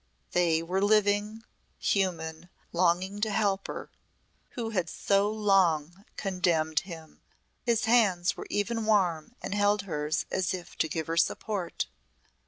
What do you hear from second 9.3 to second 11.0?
and held hers as if to